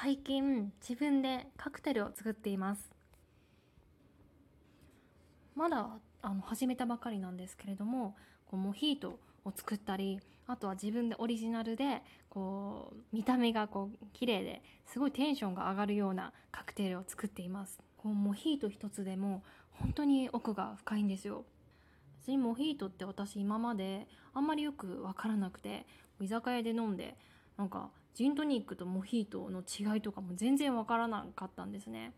[0.00, 2.88] 最近自分でカクテルを作っています。
[5.56, 5.88] まだ
[6.22, 8.14] あの始めたばかりなんですけれども
[8.46, 12.00] こうモヒートを作ったりあとは自分でオリジナルで
[12.30, 17.80] こう見た目がこう綺麗ですごいテンションが上がるようなカクテルを作っています。
[17.96, 21.44] こうモヒート一つでも本当に奥が深いんですよ。
[22.20, 25.86] 別にモヒートって私今まであんまりよく分からなくて
[26.20, 27.16] 居酒屋で飲んで
[27.56, 32.12] なんかジントニックとモヒートの違いとかも全然分からなかったんですね。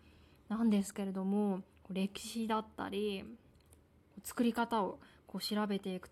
[0.49, 1.61] なんですけれども
[1.91, 3.23] 歴史だったり
[4.25, 6.09] 作り方をこう調べていく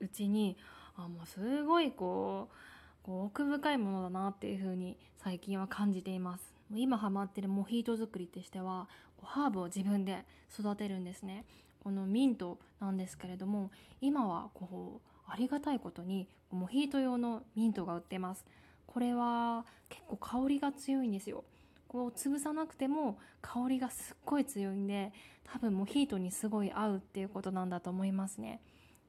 [0.00, 0.56] うちに
[0.96, 2.54] あもうすごいこう
[3.02, 6.54] こう奥深いものだなっていうふうに最近は感じています。
[6.74, 8.88] 今ハマってるモヒート作りとしては
[9.20, 10.24] ハーブを自分で
[10.58, 11.44] 育てるんですね。
[11.84, 18.46] このミントなんですけれども今はこうありがたいことにモヒート用のミントが売ってます。
[18.92, 21.44] これは結構香りが強いんですよ。
[21.86, 25.12] こう潰さなくても香りがすっごい強いんで
[25.44, 28.60] 多分モヒートにすごい合うっていうことなんだと思いますね。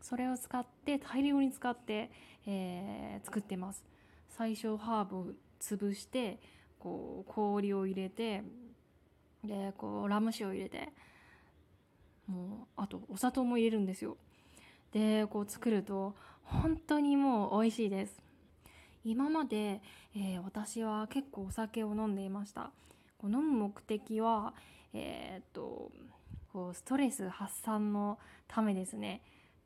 [0.02, 2.12] それを使って大量に使って、
[2.48, 3.84] えー、作ってます。
[4.30, 5.26] 最初ハーブを
[5.60, 6.40] 潰して
[6.80, 8.44] こう氷を入れて
[9.44, 10.90] でこうラム酒を入れて
[12.28, 14.18] もうあとお砂糖も入れるんですよ。
[14.92, 18.31] でこう作ると本当にもう美味しいです。
[19.04, 19.82] 今まで、
[20.16, 22.72] えー、私は結構お酒を飲んでいました。
[23.18, 24.54] こう飲む目的は
[24.94, 25.92] えー、っと
[26.52, 29.22] こうストレス発散のためですね。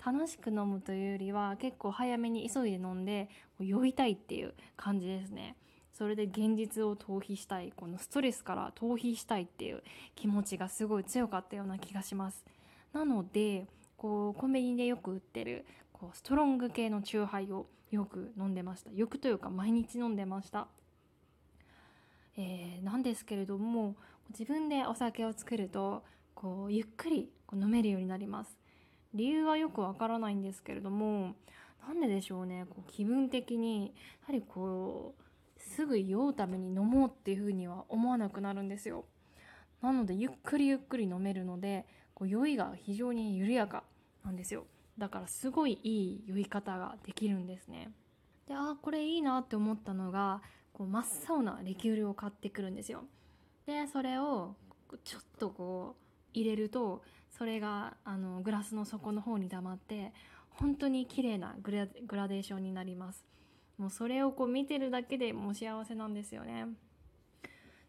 [0.05, 5.55] 楽しく飲むというよりは結構早めに急いで飲んで酔いたいっていう感じですね。
[5.93, 7.71] それで現実を逃避したい。
[7.75, 9.81] このストレスから逃避したいっていう
[10.15, 12.43] 気持ちがすごい強かったような気がします。
[12.93, 15.65] なのでこうコンビニでよく売ってる
[16.05, 18.91] こうストロング系のチューハイをよく飲んでました。
[18.91, 20.67] よくというか毎日飲んでました。
[22.37, 23.95] えー、なんですけれども
[24.29, 26.03] 自分でお酒を作ると
[26.35, 28.55] こうゆっくりこう飲めるようになります。
[29.15, 31.33] 理由はよくわからないんですけれども
[31.87, 32.67] なんででしょうね。
[32.69, 33.91] こう気分的にや
[34.27, 39.05] はりこうすぐ酔うために飲もうっていうふうには思わなくなるんですよ。
[39.81, 43.83] なのでゆっくりゆっくり飲めるのでこう酔いが非常に緩やか
[44.23, 44.67] なんですよ。
[44.97, 47.91] だからすごいいい酔い方ができるんですね。
[48.47, 50.41] でああこれいいなって思ったのが
[50.71, 53.03] こう真っ青なリキュールを買ってくるんですよ。
[53.65, 54.55] でそれを
[55.03, 60.13] ちょっとこう入れるとそれがあのグラスの底の方に溜まって
[60.49, 63.25] 本当に綺麗なグラデーションになります。
[63.77, 66.67] もうそれをこう見てるだけでもう幸せなんですよね。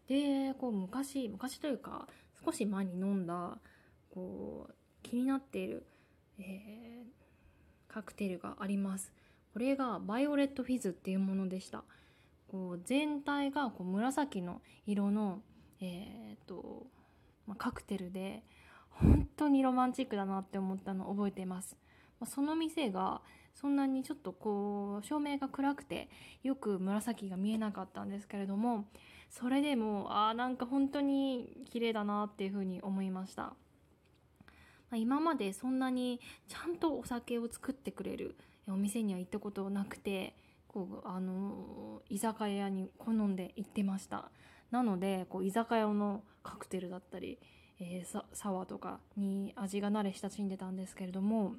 [0.07, 2.07] でこう昔昔というか
[2.43, 3.57] 少し前に飲んだ
[4.09, 4.73] こう
[5.03, 5.85] 気になっている、
[6.39, 9.11] えー、カクテルがあります
[9.53, 11.83] これがバイオレットフィズっていうものでした
[12.47, 15.41] こう全体がこう紫の色の
[15.79, 16.87] えー、っと
[17.47, 18.43] まあ、カクテルで
[18.91, 21.77] 本当にロマンチックだなって思ったのを覚えています。
[22.19, 23.21] まあ、その店が
[23.53, 26.09] そんなにちょっとこう照明が暗くて
[26.43, 28.85] よく紫が見えなかったんですけれども
[29.29, 33.53] それでもああなんか本当に綺麗だなっていうふうに思いました。
[34.89, 38.35] まあ、今までそんなにちゃんとお酒を作ってくれる
[38.67, 40.35] お店には行ったことなくて
[40.67, 44.29] こうあの居酒屋に好んで行ってました。
[44.71, 47.39] なのでこう居酒屋のカクテルだったり、
[47.79, 51.55] えー、サワーとかに味が慣れ親しんでたんですけれども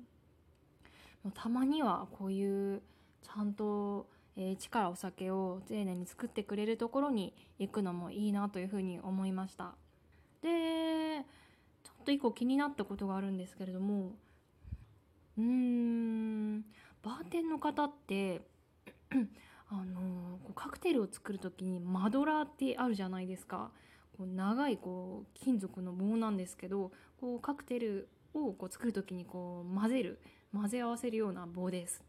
[1.23, 2.83] もうたまにはこういう
[3.23, 4.07] ちゃんと、
[4.37, 9.75] えー、一からお酒を丁寧に作ってくれるところに行くのもいいなというふうに思いました。
[10.43, 10.49] で
[12.09, 14.13] と一個気になったことがあるんですけれども
[15.37, 16.63] うーん
[17.03, 18.41] バーテンの方って
[19.69, 23.71] あのこうカクテルを作る時にマドラーってあるじゃないですか。
[24.17, 30.19] こう長いこう金属の棒なんですけどこうカクテルをこう作る時にこう混ぜる
[30.55, 32.03] 混ぜ合わせるような棒です。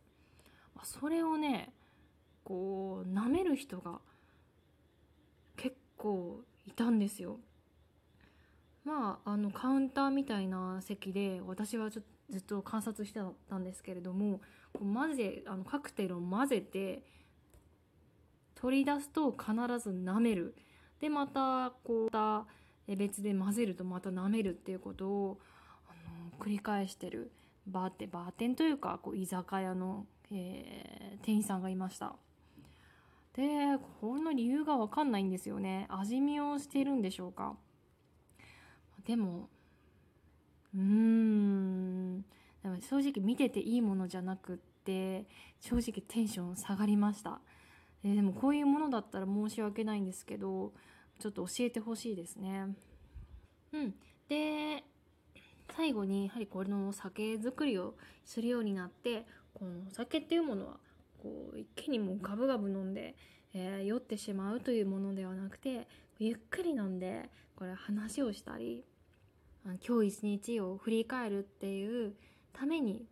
[0.84, 1.74] それをね
[2.46, 4.00] こう舐める人が
[5.58, 7.38] 結構いたんですよ。
[8.84, 14.40] まああのカウンターみたいな席で私はちょっとずっと観察してたんですけれども
[14.72, 17.04] こう混ぜあのカクテルを混ぜて
[18.54, 20.56] 取り出すと必ず舐める。
[21.00, 25.40] でまたこう別で混ぜるとまた舐めるっていうことを
[25.88, 25.94] あ
[26.38, 27.32] の繰り返してる。
[27.68, 32.16] バーテバーテンというかこう居酒屋の、えー、店員さんがいました。
[33.34, 35.86] でこの理由が分かんないんですよね。
[35.90, 37.56] 味見をしてるんでしょうか。
[39.06, 39.50] でも
[40.76, 42.26] うーん。
[42.62, 45.26] でも正直見てていいものじゃなくって
[45.62, 47.40] 正直テンション下がりました。
[48.04, 50.74] え、でもこういうものだったら申し訳ないんですけど
[51.20, 52.76] ちょっと教えてほしいですね。
[53.72, 53.96] うん、
[54.28, 54.84] で
[55.76, 57.96] 最後にやはりこれの酒造りを
[58.26, 60.78] するようになってこのお酒っていうものは
[61.22, 63.16] こう一気にもうガブガブ飲んで、
[63.54, 65.88] えー、酔ってしまうというものではなくて
[66.20, 68.84] ゆっくり飲んでこれ話をしたり
[69.86, 72.14] 今日一日を振り返るっていう
[72.54, 73.06] ために、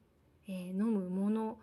[0.47, 1.57] えー、飲むもの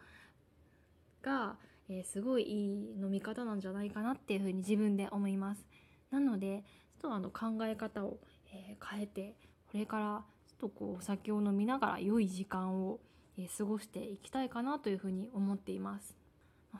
[1.23, 1.57] が、
[1.89, 5.65] えー、すごいいい飲み方なんじゃないかなっていうふうに自分で思います。
[6.11, 6.65] なので
[7.01, 8.19] ちょっとあの考え方を、
[8.53, 9.35] え、変えて
[9.73, 13.01] これからちょっとこうお酒を飲みながら良い時間を、
[13.37, 16.24] え過ごしていきたいかなというふうに思っています。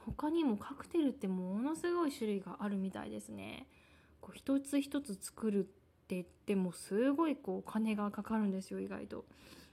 [0.07, 3.67] 他にもカクテルってものすごい種類があるみたいですね。
[4.21, 9.25] こう一つ一つ作るって言ってもすごいこうお金がかかるんですよ意外と。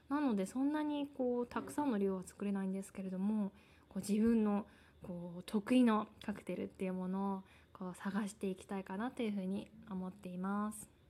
[0.09, 3.51] なのでそんなにこうたくさんの量は作れないんですけれども
[3.87, 4.65] こう自分の
[5.01, 11.00] こう得意のカクテルっていうものをこう探していきたいかなというふうに思っています。